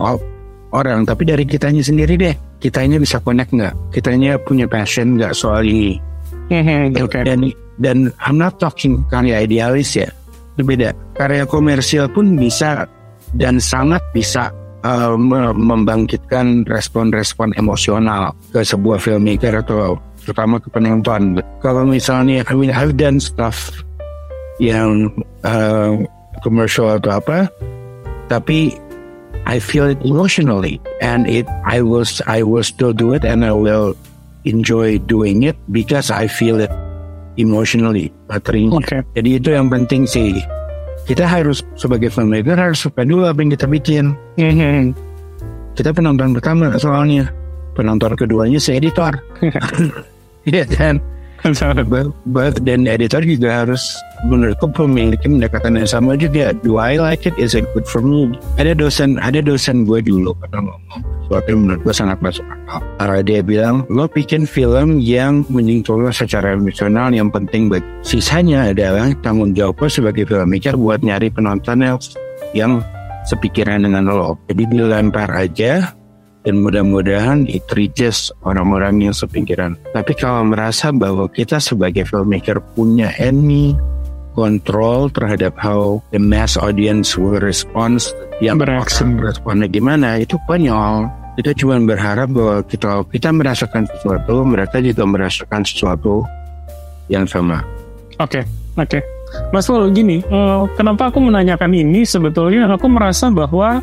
[0.74, 3.76] orang tapi dari kitanya sendiri deh kitanya bisa connect nggak?
[3.92, 6.00] Kitanya punya passion nggak soal ini?
[6.48, 7.20] Mhm, Oke.
[7.20, 10.08] dan dan I'm not talking karya idealis ya.
[10.56, 12.88] Itu beda karya komersial pun bisa
[13.36, 14.48] dan sangat bisa
[14.80, 21.44] uh, me- membangkitkan respon-respon emosional ke sebuah filmmaker atau terutama ke penonton.
[21.60, 23.68] Kalau misalnya I mean I've done stuff
[24.56, 25.12] yang
[25.44, 26.00] uh,
[26.40, 27.50] commercial atau apa
[28.30, 28.72] tapi
[29.44, 33.52] I feel it emotionally and it I will I will still do it and I
[33.52, 33.92] will
[34.48, 36.72] enjoy doing it because I feel it
[37.36, 38.80] emotionally materinya.
[38.80, 39.04] Oke.
[39.16, 40.40] Jadi itu yang penting sih.
[41.04, 44.16] Kita harus sebagai filmmaker harus suka dulu apa yang kita bikin.
[44.40, 44.96] Mhm.
[45.76, 47.28] Kita penonton pertama soalnya.
[47.76, 49.12] Penonton keduanya si editor.
[50.44, 51.00] Iya kan?
[52.24, 53.84] But, dan editor juga harus
[54.24, 56.56] menurutku memiliki pendekatan yang sama juga.
[56.64, 57.36] Do I like it?
[57.36, 58.32] Is it good for me?
[58.56, 62.80] Ada dosen, ada dosen gue dulu pernah ngomong sesuatu yang menurut gue sangat masuk akal.
[62.96, 67.84] Karena dia bilang, lo bikin film yang menyentuh secara emosional yang penting bagi.
[68.00, 71.84] Sisanya adalah tanggung jawab lo sebagai filmmaker buat nyari penonton
[72.56, 72.80] yang
[73.24, 74.36] sepikiran dengan lo.
[74.48, 75.96] Jadi dilempar aja
[76.44, 79.74] dan mudah-mudahan it reaches orang-orang yang sepikiran.
[79.96, 83.72] Tapi kalau merasa bahwa kita sebagai filmmaker punya any
[84.36, 88.02] control terhadap how the mass audience will respond,
[88.42, 89.06] yang Bereaksi.
[89.06, 91.08] orang responnya gimana, itu konyol.
[91.34, 96.22] Kita cuma berharap bahwa kita kita merasakan sesuatu, mereka juga merasakan sesuatu
[97.10, 97.62] yang sama.
[98.22, 98.46] Oke,
[98.78, 99.02] oke.
[99.50, 102.06] Mas Paul, gini, eh, kenapa aku menanyakan ini?
[102.06, 103.82] Sebetulnya aku merasa bahwa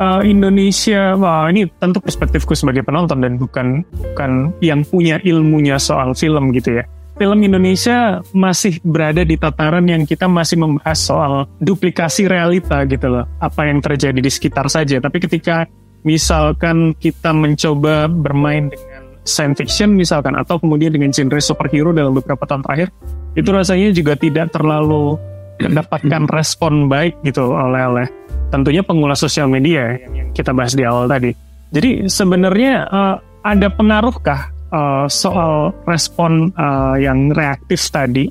[0.00, 6.16] eh, Indonesia, wah ini tentu perspektifku sebagai penonton dan bukan bukan yang punya ilmunya soal
[6.16, 6.84] film gitu ya.
[7.20, 13.28] Film Indonesia masih berada di tataran yang kita masih membahas soal duplikasi realita gitu loh.
[13.44, 14.96] Apa yang terjadi di sekitar saja.
[15.04, 15.68] Tapi ketika
[16.00, 22.48] misalkan kita mencoba bermain dengan science fiction misalkan atau kemudian dengan genre superhero dalam beberapa
[22.48, 22.88] tahun terakhir
[23.36, 25.20] itu rasanya juga tidak terlalu
[25.60, 28.06] mendapatkan respon baik gitu oleh oleh
[28.50, 31.30] tentunya pengguna sosial media yang, yang kita bahas di awal tadi.
[31.70, 34.40] Jadi sebenarnya eh, ada pengaruhkah
[34.74, 38.28] eh, soal respon eh, yang reaktif tadi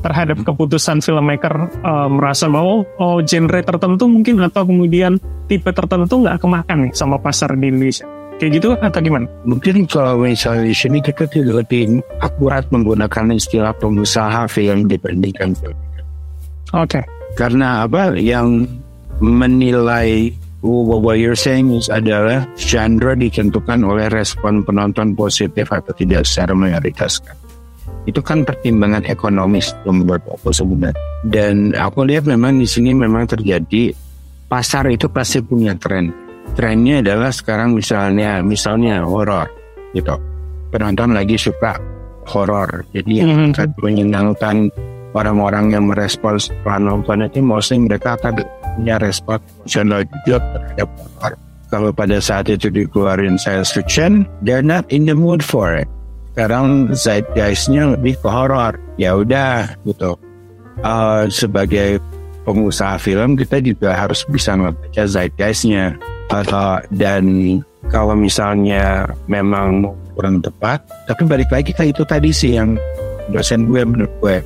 [0.00, 6.40] terhadap keputusan filmmaker eh, merasa bahwa oh genre tertentu mungkin atau kemudian tipe tertentu nggak
[6.40, 8.08] kemakan nih sama pasar di Indonesia.
[8.40, 9.28] Kayak gitu atau gimana?
[9.44, 15.76] Mungkin kalau misalnya di sini kita tidak lebih akurat menggunakan istilah pengusaha film dibandingkan film.
[16.72, 17.04] Oke.
[17.36, 18.64] Karena apa yang
[19.20, 26.24] menilai what what you're saying is adalah genre ditentukan oleh respon penonton positif atau tidak
[26.28, 27.36] secara mayoritas kan.
[28.08, 30.96] Itu kan pertimbangan ekonomis membuat aku sebenarnya.
[31.24, 33.92] Dan aku lihat memang di sini memang terjadi
[34.48, 36.08] pasar itu pasti punya tren.
[36.56, 39.46] Trennya adalah sekarang misalnya misalnya horor
[39.92, 40.16] gitu.
[40.72, 41.76] Penonton lagi suka
[42.32, 42.88] horor.
[42.96, 43.48] Jadi yang Mhm.
[43.54, 44.56] akan menyenangkan
[45.12, 48.42] orang-orang yang merespon setelah nonton itu mostly mereka akan
[48.76, 51.32] punya respon emosional juga terhadap horror.
[51.70, 55.86] Kalau pada saat itu dikeluarin science fiction, they're not in the mood for it.
[56.34, 58.74] Sekarang zeitgeistnya lebih ke horror.
[58.98, 60.18] Ya udah gitu.
[60.82, 62.02] Uh, sebagai
[62.42, 65.94] pengusaha film kita juga harus bisa membaca zeitgeistnya.
[66.30, 67.24] Uh, dan
[67.90, 72.78] kalau misalnya memang kurang tepat, tapi balik lagi ke itu tadi sih yang
[73.30, 74.38] dosen gue menurut gue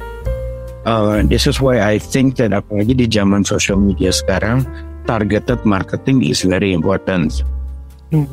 [0.85, 4.69] Uh, this is why I think that apalagi di zaman social media sekarang
[5.09, 7.41] targeted marketing is very important.
[8.13, 8.29] Hmm.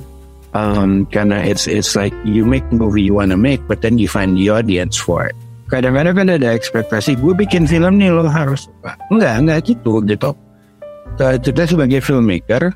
[0.52, 4.36] Um, karena it's it's like you make movie you wanna make, but then you find
[4.36, 5.36] the audience for it.
[5.72, 9.00] Kadang-kadang kan ada ekspektasi gue bikin film nih lo harus suka.
[9.08, 10.36] Enggak, enggak gitu gitu.
[11.16, 12.76] Kita sebagai filmmaker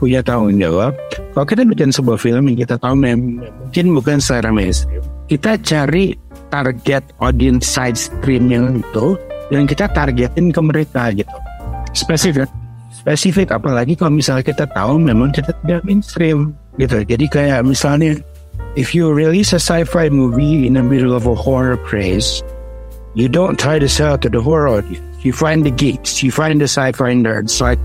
[0.00, 0.96] punya tanggung jawab.
[1.36, 6.16] Kalau kita bikin sebuah film yang kita tahu mungkin bukan secara mainstream, kita cari
[6.52, 9.16] target audience side stream yang itu
[9.48, 11.32] dan kita targetin ke mereka gitu
[11.96, 12.48] Spesifik.
[12.92, 18.20] spesifik apalagi kalau misalnya kita tahu memang kita tidak mainstream gitu jadi kayak misalnya
[18.76, 22.44] if you release a sci-fi movie in the middle of a horror craze
[23.16, 26.60] you don't try to sell to the horror audience you find the geeks you find
[26.60, 27.80] the sci-fi nerds like.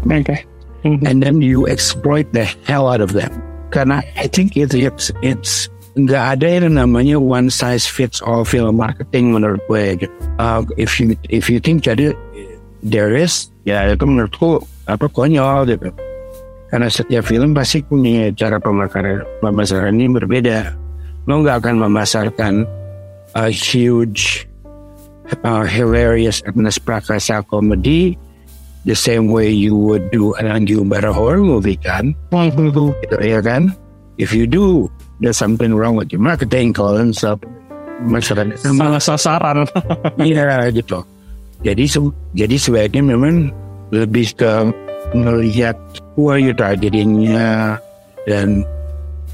[0.85, 1.03] Mhm.
[1.09, 3.33] and then you exploit the hell out of them.
[3.73, 8.77] Karena I think it, it's it's nggak ada yang namanya one size fits all film
[8.77, 10.05] marketing menurut gue.
[10.05, 10.13] gitu.
[10.37, 12.13] Uh, if you if you think jadi
[12.85, 15.89] there is ya itu menurutku apa konyol gitu.
[16.69, 20.77] Karena setiap film pasti punya cara pemasaran pemasaran ini berbeda.
[21.25, 22.67] Lo nggak akan memasarkan
[23.33, 24.45] a huge
[25.43, 28.15] uh, hilarious Ernest Prakasa comedy
[28.87, 30.47] the same way you would do an
[30.87, 33.75] better horror movie kan gitu ya kan
[34.15, 34.87] if you do
[35.19, 37.41] there's something wrong with your marketing kalau stuff
[38.05, 39.65] masyarakat Salah sasaran.
[40.21, 41.01] iya gitu.
[41.65, 43.49] Jadi se- jadi sebaiknya memang
[43.89, 44.51] lebih ke
[45.17, 45.73] melihat
[46.13, 47.81] who are you targetingnya
[48.29, 48.61] dan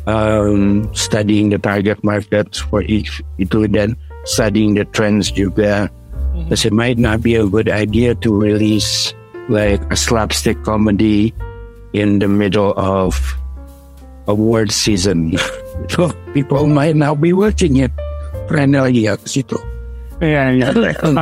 [0.08, 5.92] um, studying the target markets for each itu dan studying the trends juga.
[6.34, 9.14] Because it might not be a good idea to release
[9.52, 11.30] like a slapstick comedy
[11.94, 13.14] in the middle of
[14.28, 15.34] award season.
[15.92, 17.92] so people might not be watching it.
[18.52, 19.58] Lagi ya ke situ.
[20.22, 20.68] Iya, iya.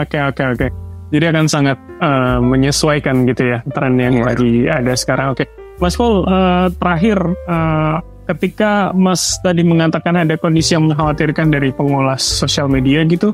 [0.03, 0.67] Oke, oke, oke.
[1.11, 4.25] Jadi akan sangat eh, menyesuaikan gitu ya tren yang Iya.
[4.25, 5.35] lagi ada sekarang.
[5.35, 5.47] Oke,
[5.79, 7.95] Mas Paul, eh, terakhir eh,
[8.31, 13.31] ketika Mas tadi mengatakan ada kondisi yang mengkhawatirkan dari pengolah sosial media gitu,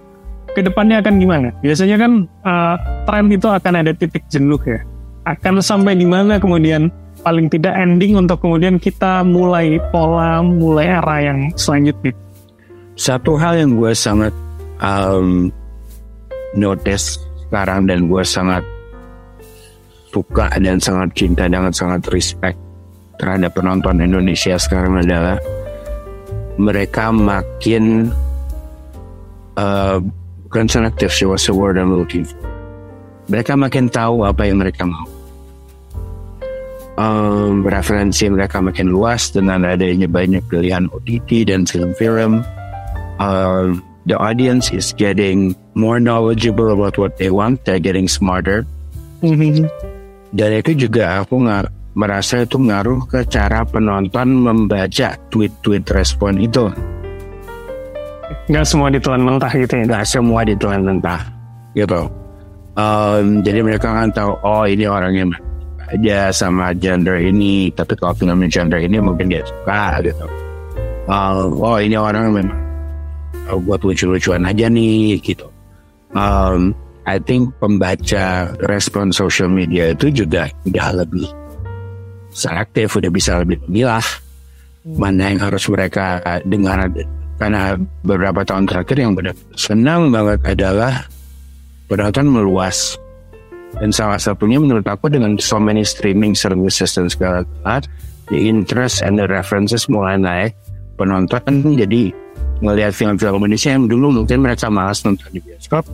[0.57, 1.47] ke depannya akan gimana?
[1.61, 2.75] Biasanya kan eh,
[3.05, 4.81] tren itu akan ada titik jenuh ya.
[5.27, 6.89] Akan sampai di mana kemudian
[7.27, 12.15] paling tidak ending untuk kemudian kita mulai pola, mulai era yang selanjutnya.
[12.95, 14.31] Satu hal yang gue sangat
[14.79, 15.51] um,
[16.55, 18.63] notice sekarang dan gue sangat
[20.07, 22.55] suka dan sangat cinta dan sangat respect
[23.19, 25.35] terhadap penonton Indonesia sekarang adalah
[26.55, 28.07] mereka makin
[29.59, 29.99] uh,
[30.47, 32.39] bukan selektif sih what's the word I'm looking for.
[33.27, 35.16] Mereka makin tahu apa yang mereka mau.
[36.97, 42.41] Um, referensi mereka makin luas dengan adanya banyak pilihan OTT dan film-film.
[43.21, 47.61] Um, the audience is getting more knowledgeable about what they want.
[47.69, 48.65] They're getting smarter.
[49.21, 49.69] Mhm.
[50.33, 56.69] Dan itu juga aku nggak merasa itu ngaruh ke cara penonton membaca tweet-tweet respon itu.
[58.47, 61.21] nggak semua ditelan mentah gitu ya Nggak semua ditelan mentah
[61.75, 62.07] gitu.
[62.77, 65.35] Um, jadi mereka kan tahu oh ini orangnya
[65.87, 70.25] aja sama gender ini, tapi kalau film gender ini mungkin dia suka gitu.
[71.07, 72.59] Uh, oh ini orang memang
[73.47, 75.47] uh, buat lucu-lucuan aja nih gitu.
[76.11, 76.75] Um,
[77.07, 81.27] I think pembaca respon social media itu juga udah lebih
[82.35, 84.03] selektif, udah bisa lebih memilah
[84.95, 86.87] mana yang harus mereka dengar
[87.35, 87.75] karena
[88.07, 91.03] beberapa tahun terakhir yang benar senang banget adalah
[91.91, 92.95] penonton meluas
[93.75, 97.87] dan salah satunya menurut aku dengan so many streaming services dan segala galanya
[98.31, 100.55] the interest and the references mulai naik.
[100.97, 102.09] Penonton jadi
[102.63, 105.85] ngelihat film-film Indonesia yang dulu mungkin mereka malas nonton di bioskop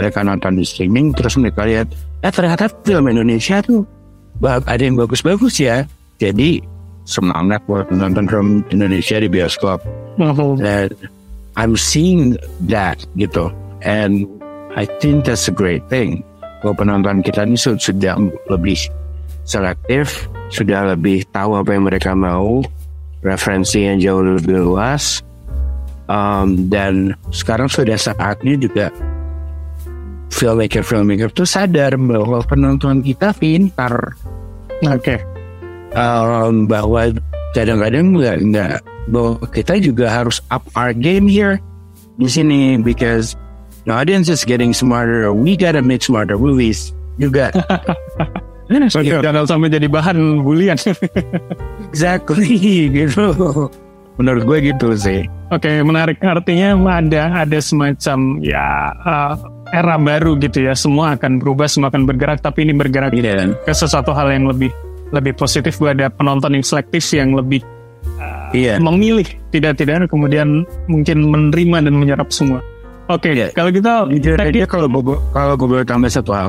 [0.00, 1.90] mereka nonton di streaming terus mereka lihat
[2.24, 3.84] eh ternyata film Indonesia tuh
[4.40, 5.82] ada yang bagus-bagus ya.
[6.22, 6.62] Jadi
[7.02, 9.82] semangat buat nonton film Indonesia di bioskop.
[10.18, 10.58] Mhm.
[10.62, 10.92] and
[11.58, 12.38] I'm seeing
[12.70, 13.50] that gitu.
[13.82, 14.26] And
[14.74, 16.22] I think that's a great thing
[16.60, 18.18] bahwa penonton kita ini su- sudah
[18.50, 18.78] lebih
[19.44, 22.64] selektif sudah lebih tahu apa yang mereka mau
[23.20, 25.20] referensi yang jauh lebih luas
[26.08, 28.88] Um, dan sekarang sudah saatnya juga
[30.32, 34.16] filmmaker filmmaker tuh sadar bahwa penonton kita pintar.
[34.88, 35.20] Oke.
[35.92, 37.12] Um, bahwa
[37.52, 38.74] kadang-kadang nggak nggak
[39.12, 41.60] bahwa kita juga harus up our game here
[42.16, 43.36] di sini because
[43.88, 45.32] the audience is getting smarter.
[45.32, 47.50] We gotta make smarter movies juga.
[48.68, 50.76] jangan sampai jadi bahan bulian
[51.88, 52.52] exactly
[53.00, 53.32] gitu.
[54.20, 55.24] Menurut gue gitu sih.
[55.48, 56.20] Oke, menarik.
[56.20, 59.32] Artinya ada ada semacam ya uh,
[59.72, 60.76] era baru gitu ya.
[60.76, 63.50] Semua akan berubah, semua akan bergerak, tapi ini bergerak Iya kan?
[63.64, 64.68] ke sesuatu hal yang lebih
[65.16, 65.80] lebih positif.
[65.80, 67.64] Gue ada penonton yang selektif yang lebih
[68.48, 68.80] Iya.
[68.80, 72.64] memilih, tidak tidak kemudian mungkin menerima dan menyerap semua.
[73.08, 73.48] Oke, Iya.
[73.56, 76.48] kalau kita Jujur take aja kalau gue kalau gue boleh tambah satu hal.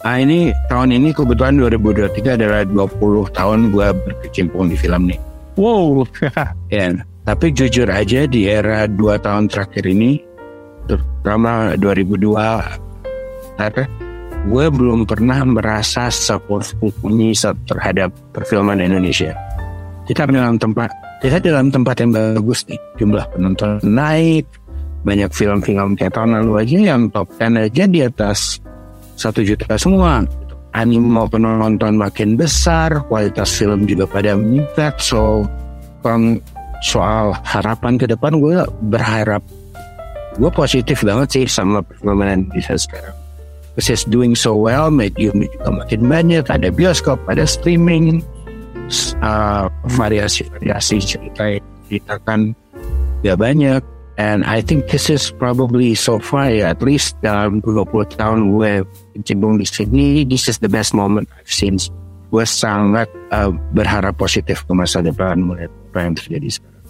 [0.00, 5.20] Ah ini tahun ini kebetulan 2023 adalah 20 tahun gue berkecimpung di film nih.
[5.56, 6.04] wow,
[6.72, 6.92] Ya,
[7.24, 10.24] tapi jujur aja di era dua tahun terakhir ini,
[10.88, 12.32] terutama 2002,
[13.60, 13.84] apa,
[14.48, 19.36] gue belum pernah merasa ini terhadap perfilman Indonesia.
[20.08, 20.88] Kita dalam tempat,
[21.20, 24.48] kita dalam tempat yang bagus nih, jumlah penonton naik,
[25.02, 28.60] banyak film-film kayak tahun lalu aja yang top 10 aja di atas
[29.16, 30.24] satu juta semua.
[30.70, 35.02] Animo penonton makin besar, kualitas film juga pada meningkat.
[35.02, 35.42] So,
[35.98, 36.38] kalau
[36.80, 39.44] soal harapan ke depan gue berharap
[40.40, 43.16] gue positif banget sih sama perfilman Indonesia sekarang.
[43.74, 48.20] Because doing so well, medium juga makin banyak, ada bioskop, ada streaming,
[49.22, 52.40] uh, variasi-variasi cerita yang diceritakan
[53.22, 53.82] gak banyak.
[54.20, 58.84] And I think this is probably so far at least dalam 20 tahun gue
[59.16, 61.80] kecimpung di sini, this is the best moment I've seen.
[62.28, 66.84] Gue sangat uh, berharap positif ke masa depan melihat apa yang terjadi sekarang.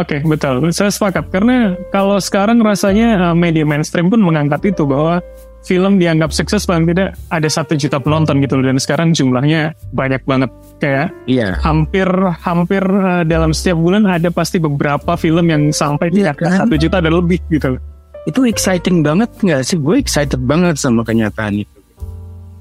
[0.00, 0.64] Oke, betul.
[0.72, 1.28] Saya sepakat.
[1.28, 5.20] Karena kalau sekarang rasanya uh, media mainstream pun mengangkat itu bahwa
[5.62, 8.66] film dianggap sukses paling tidak ada satu juta penonton gitu loh.
[8.66, 10.50] Dan sekarang jumlahnya banyak banget.
[10.78, 11.54] Kayak Iya.
[11.62, 12.06] hampir
[12.42, 16.58] hampir uh, dalam setiap bulan ada pasti beberapa film yang sampai di Iya, angka kan?
[16.66, 17.78] satu juta dan lebih gitu.
[17.78, 17.82] loh.
[18.22, 19.78] Itu exciting banget nggak sih?
[19.78, 21.78] Gue excited banget sama kenyataan itu.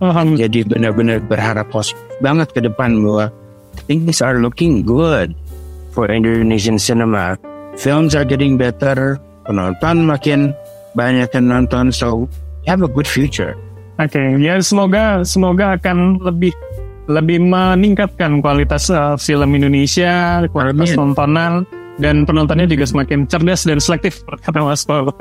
[0.02, 0.50] Alhamdulillah.
[0.50, 3.30] Jadi benar-benar berharap positif banget ke depan bahwa
[3.86, 5.38] things are looking good
[5.94, 7.38] for Indonesian cinema.
[7.78, 10.52] Films are getting better, penonton makin
[10.92, 12.26] banyak yang nonton, so
[12.66, 13.58] have a good future.
[14.02, 16.54] Oke, ya semoga semoga akan lebih
[17.10, 20.98] lebih meningkatkan kualitas uh, film Indonesia, kualitas Amin.
[20.98, 21.54] tontonan
[22.00, 25.14] dan penontonnya juga semakin cerdas dan selektif kata Mas Paul.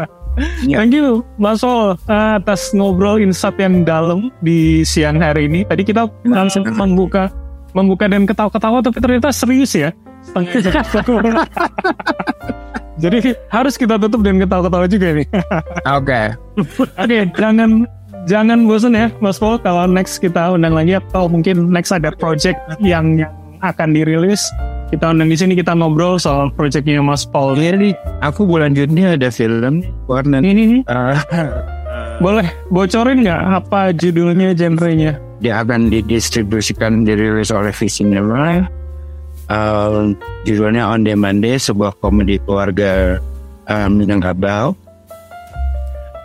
[0.64, 0.80] Ya.
[0.80, 5.66] Thank you Mas Paul uh, atas ngobrol insight yang dalam di siang hari ini.
[5.66, 7.28] Tadi kita langsung membuka
[7.74, 9.90] membuka dan ketawa-ketawa tapi ternyata serius ya.
[10.30, 10.84] Setengah.
[13.00, 15.26] Jadi harus kita tutup dan ketawa-ketawa juga nih.
[15.98, 16.20] Oke.
[17.00, 17.88] Oke, jangan
[18.28, 19.56] jangan bosan ya, Mas Paul.
[19.64, 23.32] Kalau next kita undang lagi atau mungkin next ada project yang yang
[23.64, 24.44] akan dirilis,
[24.92, 27.56] kita undang di sini kita ngobrol soal projectnya Mas Paul.
[27.56, 31.16] Jadi aku bulan Juni ada film warna Ini nih, uh,
[32.20, 35.16] boleh bocorin nggak apa judulnya, genrenya?
[35.40, 38.68] dia akan didistribusikan dirilis oleh Visinema.
[39.50, 40.14] Um,
[40.46, 43.18] judulnya On Demand Day, sebuah komedi keluarga
[43.66, 44.78] um, Minangkabau.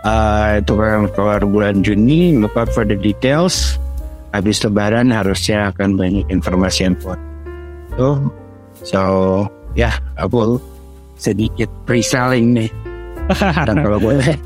[0.05, 2.37] Uh, itu akan keluar bulan Juni.
[2.37, 3.81] Look out for the details.
[4.29, 7.17] Habis lebaran harusnya akan banyak informasi yang buat
[7.95, 8.09] itu.
[8.85, 9.01] So,
[9.73, 10.61] ya, aku
[11.17, 12.69] sedikit pre-selling nih.
[13.65, 14.37] Dan kalau boleh.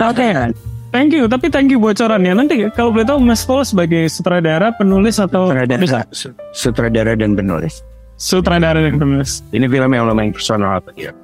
[0.00, 0.28] Oke.
[0.88, 2.32] Thank you, tapi thank you bocorannya.
[2.32, 7.84] Nanti kalau boleh tahu Mas Paul sebagai sutradara, penulis atau Sutradara, su- sutradara dan penulis.
[8.18, 9.40] Sutradara dan penulis.
[9.54, 11.14] Ini film yang lumayan personal apa dia.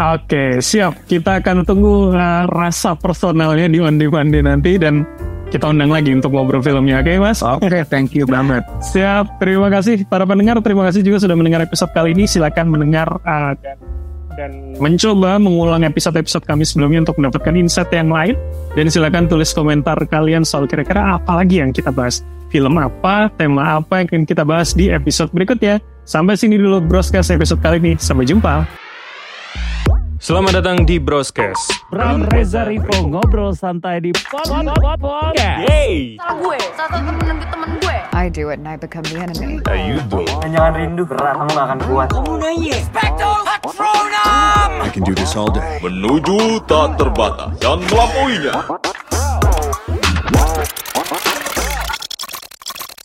[0.00, 1.04] Oke, siap.
[1.04, 5.04] Kita akan tunggu uh, rasa personalnya di On Demand nanti dan
[5.52, 7.04] kita undang lagi untuk ngobrol filmnya.
[7.04, 7.44] Oke, Mas?
[7.44, 8.64] Oke, thank you banget.
[8.80, 9.42] Siap.
[9.42, 10.56] Terima kasih para pendengar.
[10.64, 12.24] Terima kasih juga sudah mendengar episode kali ini.
[12.24, 13.76] Silakan mendengar uh, dan
[14.40, 18.32] dan mencoba mengulang episode-episode kami sebelumnya untuk mendapatkan insight yang lain.
[18.72, 22.24] Dan silakan tulis komentar kalian soal kira-kira apa lagi yang kita bahas.
[22.48, 25.78] Film apa, tema apa yang akan kita bahas di episode berikutnya.
[26.08, 27.92] Sampai sini dulu Broscast episode kali ini.
[28.00, 28.64] Sampai jumpa.
[30.20, 31.72] Selamat datang di Broscast.
[31.88, 34.52] Bram Reza Rivo ngobrol santai di podcast.
[36.36, 37.96] Gue, satu temen temen gue.
[38.12, 39.64] I do it and I become the enemy.
[43.62, 45.60] I can do this all day.
[45.84, 48.56] Menuju tak terbatas dan melampauinya.